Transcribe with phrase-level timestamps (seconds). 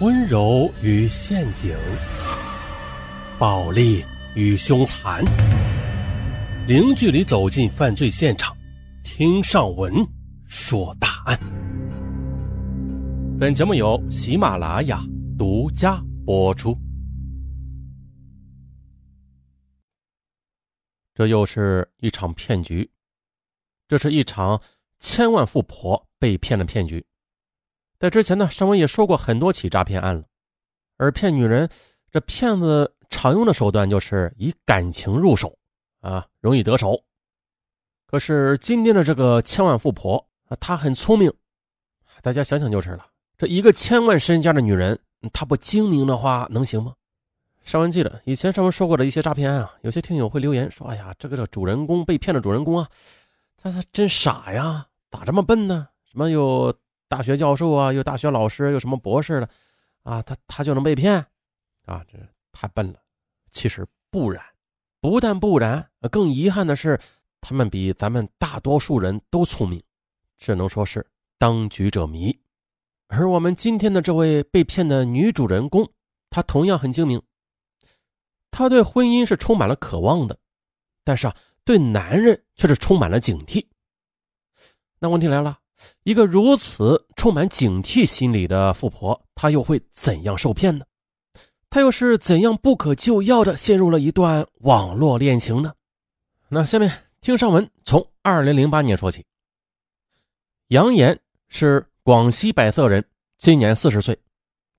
[0.00, 1.76] 温柔与陷阱，
[3.36, 4.04] 暴力
[4.36, 5.24] 与凶残，
[6.68, 8.56] 零距离走进犯罪现场，
[9.02, 9.92] 听上文
[10.46, 11.36] 说大案。
[13.40, 15.02] 本节目由喜马拉雅
[15.36, 16.78] 独家播出。
[21.12, 22.88] 这又是一场骗局，
[23.88, 24.62] 这是一场
[25.00, 27.04] 千万富婆被骗的骗局。
[27.98, 30.22] 在之前呢，尚文也说过很多起诈骗案了，
[30.98, 31.68] 而骗女人，
[32.12, 35.58] 这骗子常用的手段就是以感情入手，
[36.00, 37.02] 啊，容易得手。
[38.06, 41.32] 可是今天的这个千万富婆啊，她很聪明，
[42.22, 43.04] 大家想想就是了。
[43.36, 44.96] 这一个千万身家的女人，
[45.32, 46.94] 她不精明的话能行吗？
[47.64, 52.88] 尚文记得以前尚文说过的一些诈骗案啊，有些听友会留言说：“哎呀，这个这主人公被骗的主人公啊，
[53.56, 55.88] 他他真傻呀，咋这么笨呢？
[56.04, 56.72] 什么又？”
[57.08, 59.48] 大学教授啊，又大学老师，又什么博士的，
[60.02, 61.14] 啊，他他就能被骗，
[61.86, 62.18] 啊，这
[62.52, 63.00] 太笨了。
[63.50, 64.44] 其实不然，
[65.00, 67.00] 不但不然，更遗憾的是，
[67.40, 69.82] 他们比咱们大多数人都聪明，
[70.36, 71.04] 只能说是
[71.38, 72.38] 当局者迷。
[73.06, 75.90] 而我们今天的这位被骗的女主人公，
[76.28, 77.22] 她同样很精明，
[78.50, 80.38] 她对婚姻是充满了渴望的，
[81.04, 83.66] 但是啊，对男人却是充满了警惕。
[84.98, 85.58] 那问题来了。
[86.04, 90.84] 一个如此充满警惕心理的富婆，她又会怎样受骗呢？
[91.70, 95.72] 她又是怎样不可救药的陷入了一段网络恋情呢？
[96.48, 96.90] 那下面
[97.20, 99.24] 听上文从二零零八年说起。
[100.68, 101.18] 杨岩
[101.48, 103.04] 是广西百色人，
[103.38, 104.18] 今年四十岁。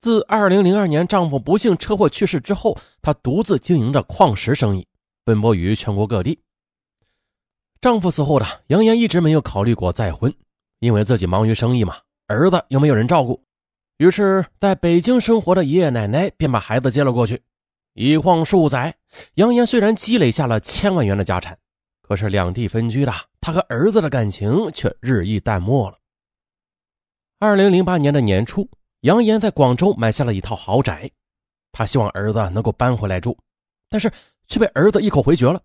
[0.00, 4.86] 自二零零二年丈夫不幸车祸去世之后，她独自经营着矿石生意，
[5.24, 6.40] 奔波于全国各地。
[7.80, 10.34] 丈夫死后的杨岩一直没有考虑过再婚。
[10.80, 13.42] 因为自己忙于生意嘛，儿子又没有人照顾，
[13.98, 17.40] 于是在北京生活的爷爷奶奶便把孩子接了过去。
[17.92, 18.96] 一晃数载，
[19.34, 21.58] 杨岩虽然积累下了千万元的家产，
[22.00, 25.98] 可是两地分居的他和儿子的感情却日益淡漠了。
[27.38, 28.68] 二零零八年的年初，
[29.00, 31.10] 杨岩在广州买下了一套豪宅，
[31.72, 33.36] 他希望儿子能够搬回来住，
[33.90, 34.10] 但是
[34.46, 35.60] 却被儿子一口回绝了。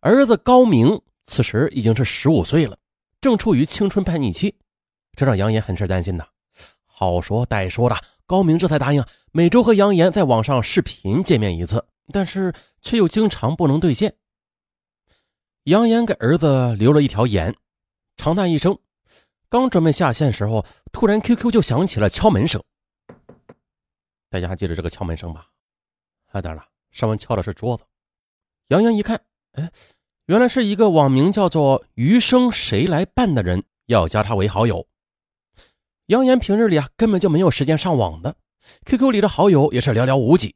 [0.00, 2.76] 儿子高明此时已经是十五岁了。
[3.22, 4.52] 正处于青春叛逆期，
[5.14, 6.26] 这让杨岩很是担心呐。
[6.84, 7.96] 好说歹说的，
[8.26, 14.16] 高明这才答应每周和杨岩在网上视频见面一次，但是却又经常不能兑现。
[15.64, 17.54] 杨岩给儿子留了一条言，
[18.16, 18.76] 长叹一声，
[19.48, 22.60] 刚准备下线时候，突然 QQ 就响起了敲门声。
[24.30, 25.46] 大家还记得这个敲门声吧？
[26.32, 27.84] 啊，当然了，上面敲的是桌子。
[28.66, 29.70] 杨洋一看，哎。
[30.26, 34.86] 原来是一个网名叫做“余生谁来办”的人要加他为好友。
[36.06, 38.36] 杨岩平日里啊根本就没有时间上网的
[38.86, 40.54] ，QQ 里的好友也是寥寥无几。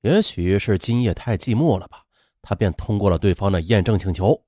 [0.00, 2.02] 也许是今夜太寂寞了吧，
[2.40, 4.42] 他便通过了对方的验证请求。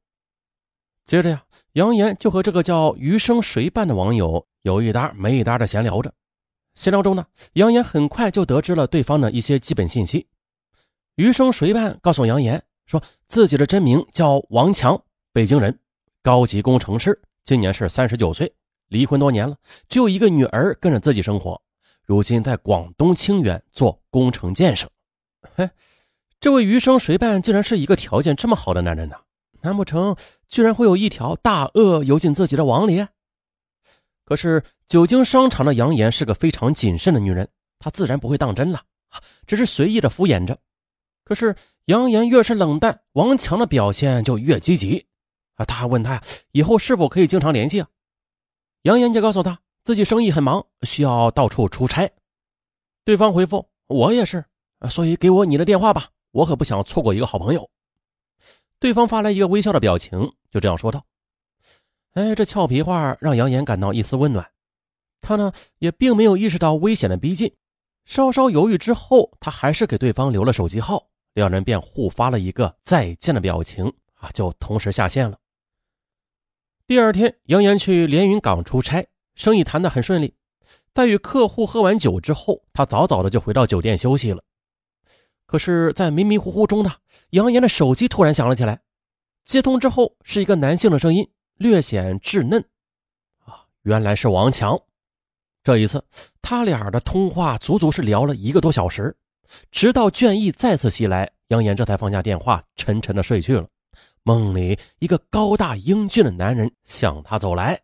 [1.04, 6.10] 接着呀，杨岩就和这个叫“余生谁办”的网友有一搭没一搭的闲聊着。
[6.76, 10.26] 闲聊中呢，杨岩很快就得知了对方的一些基本信息。
[11.16, 12.62] 余生谁办告诉杨岩。
[12.90, 15.00] 说自己的真名叫王强，
[15.32, 15.78] 北京人，
[16.24, 18.52] 高级工程师，今年是三十九岁，
[18.88, 19.56] 离婚多年了，
[19.88, 21.62] 只有一个女儿跟着自己生活，
[22.04, 24.90] 如今在广东清远做工程建设。
[25.54, 25.70] 嘿，
[26.40, 29.14] 这位余生谁办竟然是一个条件这么好的男人呢？
[29.60, 30.16] 难不成
[30.48, 33.06] 居然会有一条大鳄游进自己的网里？
[34.24, 38.82] 可是久经商场的杨岩是个非常谨慎的女人，她自然不会当真了，
[39.46, 40.58] 只是随意的敷衍着。
[41.22, 41.54] 可是。
[41.90, 45.08] 杨岩越是冷淡，王强的表现就越积极。
[45.56, 47.88] 啊，他还问他呀，以后是否可以经常联系啊？
[48.82, 52.08] 杨岩就告诉他自己生意很忙，需要到处出差。
[53.04, 54.44] 对方回复：“我也是，
[54.88, 57.68] 所以给我你的电话吧，我可不想错过一个好朋友。”
[58.78, 61.04] 对方发来一个微笑的表情，就这样说道
[62.14, 64.48] ：“哎，这俏皮话让杨岩感到一丝温暖。
[65.20, 67.52] 他呢，也并没有意识到危险的逼近。
[68.04, 71.04] 稍稍犹豫之后，他还是给对方留了手机号。”
[71.34, 75.38] 两人便互发了一个再见的表情啊，就同时下线了。
[76.86, 80.34] 第二天，杨岩去连云港出差，生意谈得很顺利。
[80.92, 84.42] 在与客户喝完酒之后，他早早的就回到酒店休息了。
[85.46, 86.92] 可是，在迷迷糊糊中呢，
[87.30, 88.82] 杨岩的手机突然响了起来。
[89.44, 92.64] 接通之后，是一个男性的声音，略显稚嫩。
[93.44, 94.78] 啊，原来是王强。
[95.62, 96.04] 这一次，
[96.42, 99.16] 他俩的通话足足是聊了一个多小时。
[99.70, 103.66] 直到倦意再次袭来，杨岩这才放下电话，沉沉的睡去了。
[104.22, 107.80] 梦里，一个高大英俊的男人向他走来，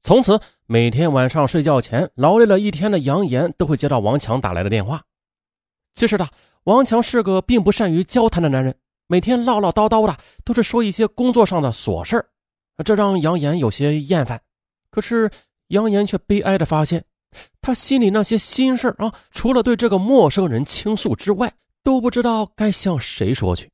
[0.00, 5.02] 从此每天晚上睡觉前，劳累了一天的杨岩都会接到王强打来的电话。
[5.94, 6.28] 其实的，
[6.64, 8.74] 王强是个并不善于交谈的男人，
[9.06, 12.24] 每天唠唠叨叨的，都是说一些工作上的琐事
[12.84, 14.40] 这让杨岩有些厌烦。
[14.90, 15.30] 可是
[15.68, 17.04] 杨岩却悲哀的发现，
[17.60, 21.52] 他心里那些心事啊，除了对这个陌生人倾诉之外，
[21.82, 23.70] 都不知道该向谁说去。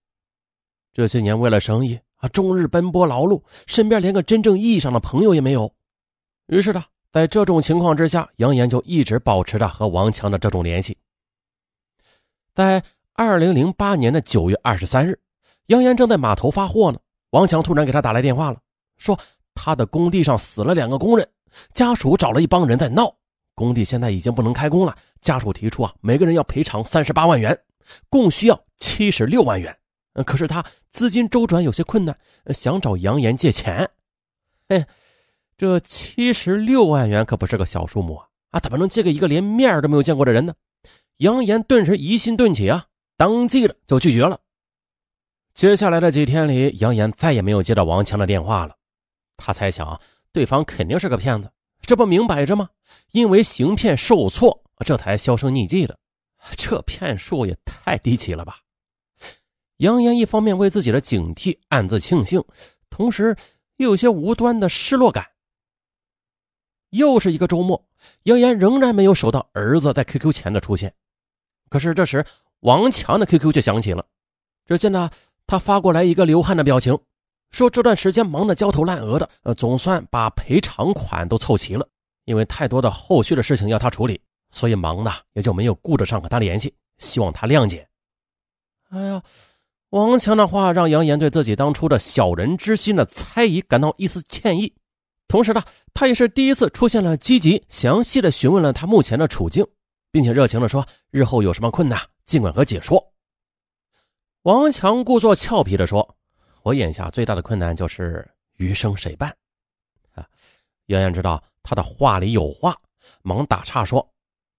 [0.92, 5.72] 这些年为了生意啊，终日奔波劳碌，身边连个真正意义上的朋友也没有。
[6.46, 10.96] 于是呢，在这种情况之下，杨岩就一直保持着和王强的这种联系。
[12.54, 12.82] 在
[13.12, 15.18] 二零零八年的九月二十三日，
[15.66, 16.98] 杨岩正在码头发货呢，
[17.30, 18.58] 王强突然给他打来电话了，
[18.96, 19.18] 说
[19.54, 21.28] 他的工地上死了两个工人，
[21.74, 23.14] 家属找了一帮人在闹，
[23.58, 27.58] 工地现在已经不能开工了，家属提出啊，每个人要赔偿三十八万元，
[28.08, 29.76] 共需要七十六万元。
[30.24, 32.16] 可是他资金周转有些困难，
[32.54, 33.90] 想找杨岩借钱。
[34.68, 34.86] 哎。
[35.60, 38.28] 这七十六万元可不是个小数目啊！
[38.50, 40.54] 啊，怎么能借给一个连面都没有见过的人呢？
[41.16, 44.38] 杨岩顿时疑心顿起啊，当即的就拒绝了。
[45.54, 48.76] 接下来的几天里，杨岩再也没有接到王强的电话了。
[49.36, 50.00] 他猜想
[50.30, 51.50] 对方肯定是个骗子，
[51.88, 52.68] 这不明摆着吗？
[53.12, 55.98] 因为行骗受挫，这才销声匿迹的。
[56.54, 58.58] 这骗术也太低级了吧！
[59.78, 62.44] 杨岩一方面为自己的警惕暗自庆幸，
[62.90, 63.34] 同时
[63.76, 65.26] 又有些无端的失落感。
[66.90, 67.82] 又是一个周末，
[68.24, 70.94] 杨岩仍然没有收到儿子在 QQ 前的出现。
[71.70, 72.22] 可是这时，
[72.60, 74.04] 王强的 QQ 却响起了。
[74.66, 75.08] 只见呢，
[75.46, 76.98] 他发过来一个流汗的表情，
[77.50, 81.88] 说这段时间忙得焦头烂额的，呃，总算把赔偿款都凑齐了。
[82.24, 87.88] 因为太多的后续的事情要他处理，所以忙的也就没有顾得上和他联系，希望他谅解。
[88.90, 89.22] 哎呀，
[89.90, 94.70] 王强的话让杨岩对自己当初的小人之心的猜疑感到一丝歉意。
[95.26, 95.62] 同时呢，
[95.94, 99.66] 他也是第一次出现了积极、详细的询问了他目前的处境，
[100.10, 103.12] 并且热情的说：“日后有什么困难，尽管和姐说。”
[104.44, 106.16] 王强故作俏皮的说
[106.68, 109.34] ：“我眼下最大的困难就是余生谁伴。”
[110.12, 110.26] 啊，
[110.86, 112.76] 杨洋知道他的话里有话，
[113.22, 114.06] 忙打岔说：“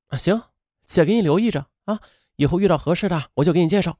[0.09, 0.41] 啊，行，
[0.87, 1.99] 姐给你留意着啊，
[2.35, 3.95] 以后遇到合适的我就给你介绍。”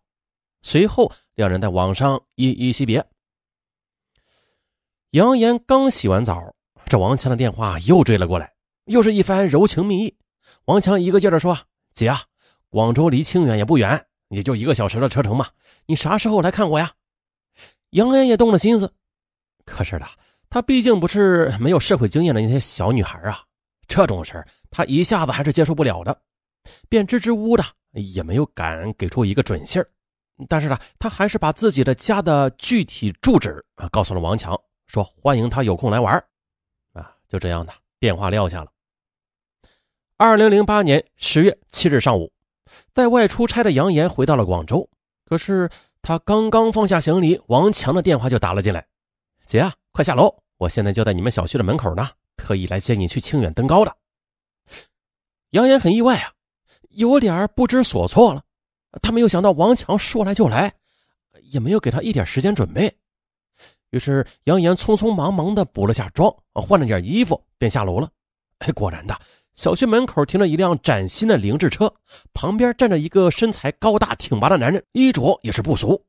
[0.64, 3.06] 随后，两人在网上依依惜别。
[5.12, 6.56] 杨岩刚洗完澡。
[6.86, 8.52] 这王强的电话又追了过来，
[8.86, 10.18] 又是一番柔情蜜意。
[10.66, 11.56] 王强一个劲儿的说
[11.94, 12.24] ：“姐啊，
[12.70, 15.48] 广州离清远也不远，也就一个小时的车程嘛。
[15.86, 16.92] 你啥时候来看我呀？”
[17.91, 18.94] 杨岩也动了心思，
[19.65, 20.06] 可是呢，
[20.50, 23.44] 她毕竟不是没有社会经验的那些小女孩啊，
[23.88, 26.21] 这种事儿她一下子还是接受不了的，
[26.88, 27.63] 便支支吾吾的，
[27.94, 29.89] 也没有敢给出一个准信儿。
[30.47, 36.13] 但是呢，她还是把自己的家的具体住址啊告诉了王强，说欢迎他有空来玩
[36.94, 37.15] 啊。
[37.27, 38.71] 就这样的电话撂下了。
[40.15, 42.31] 二零零八年十月七日上午，
[42.94, 44.88] 在外出差的杨岩回到了广州。
[45.25, 45.69] 可是
[46.01, 48.86] 他刚刚放下行李，王强的电话就打了进来
[49.46, 53.96] ：“姐啊，快下楼，我现在就在你们小区的门口呢，特意来接你去清远登高的。”
[55.51, 56.31] 杨岩很意外啊，
[56.90, 58.44] 有点不知所措了。
[59.01, 60.74] 他没有想到王强说来就来，
[61.44, 62.96] 也没有给他一点时间准备。
[63.92, 68.10] 于是杨岩匆匆忙忙的补了下妆，换了件衣服，便下楼了。
[68.60, 69.19] 哎，果然的，
[69.60, 71.94] 小区门口停着一辆崭新的凌志车，
[72.34, 76.06] 旁边站着一个身材高大挺拔的男人，衣着也是不俗。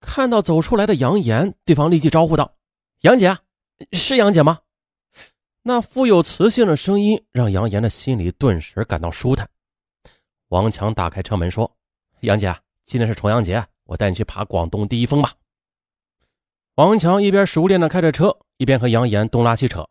[0.00, 2.54] 看到走出来的杨岩，对方立即招呼道
[3.02, 3.36] ：“杨姐，
[3.90, 4.60] 是杨姐吗？”
[5.62, 9.50] 那富有磁性的声音让杨岩的心里顿时感到舒坦。
[10.46, 11.68] 王强打开车门说
[12.22, 15.32] ：“杨姐，今天是重阳节，我带你去爬广东第一峰吧。”
[16.76, 19.84] 王强一边熟练的开着车，一边和杨岩东拉西扯。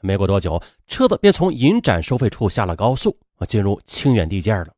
[0.00, 4.68] 没过多久，车子便从银展收费处下了高速，进入清远地界了。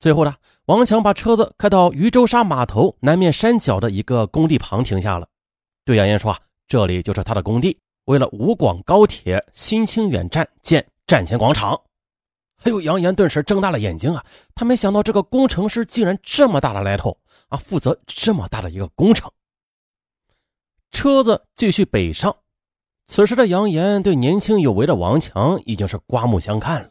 [0.00, 0.34] 最后呢，
[0.66, 5.26] 王强把车子开到渔舟沙码头南面山脚的一个工地旁停下了，
[5.84, 6.36] 对杨岩说
[6.68, 11.80] ：“这里就是他的工地，为了武广高铁新清远站建站前广场。”
[12.64, 14.24] 哎呦，杨岩顿时睁大了眼睛啊！
[14.54, 19.30] 他没想到这个工程师竟然这么大的来头啊，负责这么大的一个工程。
[20.90, 22.34] 车子继续北上，
[23.06, 26.90] 此时的杨岩对年轻有为的王强已经是刮目相看了。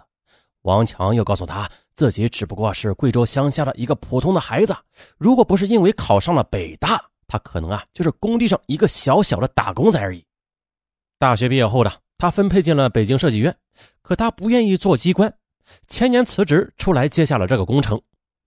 [0.62, 4.74] 王强又告诉他，自己只不过是贵州乡下的一个普通的孩子，
[5.18, 10.24] 如果不是因为考上了北大，他可能啊就是工地上一个小小的打工仔而已。
[11.20, 13.54] 大学毕业后的他分配进了北京设计院，
[14.02, 15.34] 可他不愿意做机关，
[15.88, 18.02] 前年辞职出来接下了这个工程，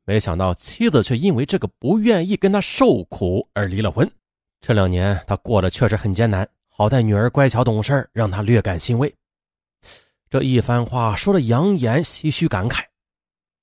[0.06, 4.10] 没想到妻子却因为这个不愿意跟他受苦而离了婚。
[4.62, 9.14] 这两年他过得确实很艰难，好在女儿乖巧懂事，让他略感欣慰。
[10.28, 12.84] 这一番话说的杨岩唏嘘感慨。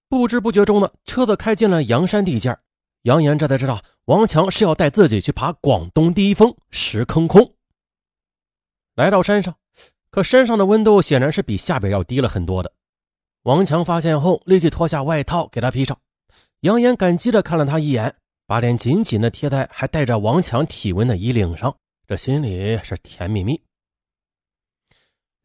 [0.09, 2.57] 不知不觉中呢，车子开进了阳山地界
[3.03, 7.53] 杨岩这才知道王强是要带自己去爬广东第一峰石坑空。
[8.95, 9.55] 来到山上，
[10.09, 12.73] 可山上的温度显然是比下边要低了很多的。
[13.43, 15.95] 王强发现后，立即脱下外套给他披上。
[16.61, 18.15] 杨岩感激的看了他一眼，
[18.47, 23.61] 把脸紧紧的贴在还带着王强体温的衣领上，这心里是甜蜜蜜。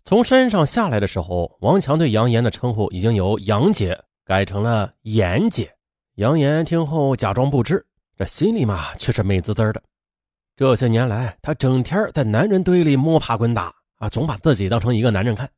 [0.02, 5.72] 从山上下来的时候，王强对杨岩的称呼已经由杨姐改成了严姐。
[6.16, 7.86] 杨岩听后假装不知，
[8.16, 9.80] 这心里嘛却是美滋滋的。
[10.56, 15.48] 这些年来，他整天在男人堆里摸爬滚打啊，总把自己当成一个男人看。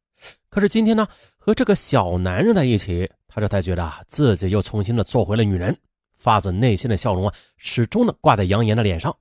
[0.50, 5.74] 可是今天呢，和这个小男人在一起，他这才觉得自己又重新的做回了女人，
[6.18, 9.16] 发自内心的笑容啊，始终的挂在杨岩的脸上。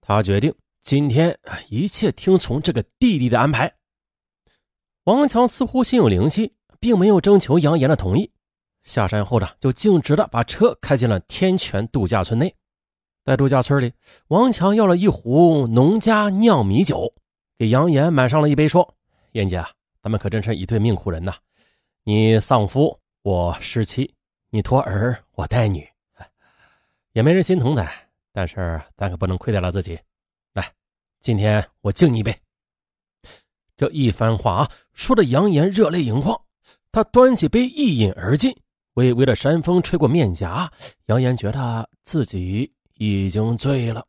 [0.00, 0.52] 他决定
[0.82, 3.72] 今天一切听从这个弟弟的安排。
[5.04, 8.28] 王强似乎心有灵犀，并没有征求杨岩的同意。
[8.82, 12.52] 下山后呢，就径直的把车开进了天泉度假村内。
[13.24, 13.92] 在度假村里，
[14.26, 17.14] 王强要了一壶农家酿米酒，
[17.56, 18.96] 给杨岩满上了一杯，说
[19.32, 19.64] ：“燕姐，
[20.02, 21.32] 咱们可真是一对命苦人呐！
[22.02, 24.12] 你丧夫，我失妻；
[24.50, 25.88] 你托儿，我带女，
[27.12, 27.88] 也没人心疼咱。
[28.32, 29.96] 但是咱可不能亏待了自己。
[31.22, 32.36] 今天我敬你一杯。”
[33.74, 36.38] 这一番话啊说的杨岩热泪盈眶，
[36.92, 38.54] 他端起杯一饮而尽。
[38.94, 40.70] 微微的山风吹过面颊，
[41.06, 44.04] 杨岩觉得自己已经醉了。